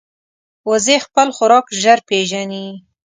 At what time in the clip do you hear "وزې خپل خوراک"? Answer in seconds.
0.69-1.65